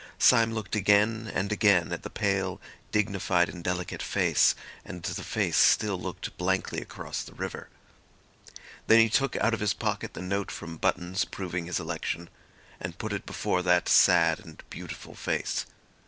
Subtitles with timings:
[0.17, 2.59] Syme looked again and again at the pale,
[2.91, 7.69] dignified and delicate face, and the face still looked blankly across the river.
[8.87, 12.31] Then he took out of his pocket the note from Buttons proving his election,
[12.79, 15.67] and put it before that sad and beautiful face.